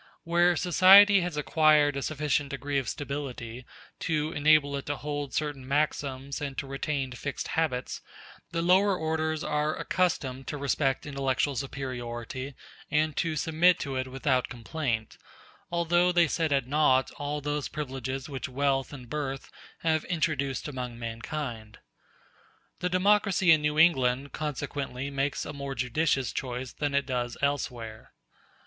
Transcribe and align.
Where 0.23 0.55
society 0.55 1.21
has 1.21 1.37
acquired 1.37 1.95
a 1.95 2.01
sufficient 2.01 2.49
degree 2.49 2.79
of 2.79 2.89
stability 2.89 3.65
to 3.99 4.31
enable 4.31 4.75
it 4.75 4.87
to 4.87 4.95
hold 4.95 5.31
certain 5.35 5.67
maxims 5.67 6.41
and 6.41 6.57
to 6.57 6.65
retain 6.65 7.11
fixed 7.11 7.49
habits, 7.49 8.01
the 8.49 8.63
lower 8.63 8.97
orders 8.97 9.43
are 9.43 9.75
accustomed 9.75 10.47
to 10.47 10.57
respect 10.57 11.05
intellectual 11.05 11.55
superiority 11.55 12.55
and 12.89 13.15
to 13.17 13.35
submit 13.35 13.77
to 13.81 13.95
it 13.95 14.07
without 14.07 14.47
complaint, 14.49 15.19
although 15.71 16.11
they 16.11 16.27
set 16.27 16.51
at 16.51 16.65
naught 16.65 17.11
all 17.17 17.39
those 17.39 17.67
privileges 17.69 18.27
which 18.27 18.49
wealth 18.49 18.91
and 18.91 19.07
birth 19.07 19.51
have 19.81 20.03
introduced 20.05 20.67
among 20.67 20.97
mankind. 20.97 21.77
The 22.79 22.89
democracy 22.89 23.51
in 23.51 23.61
New 23.61 23.77
England 23.77 24.31
consequently 24.31 25.11
makes 25.11 25.45
a 25.45 25.53
more 25.53 25.75
judicious 25.75 26.31
choice 26.33 26.73
than 26.73 26.95
it 26.95 27.05
does 27.05 27.37
elsewhere. 27.43 28.13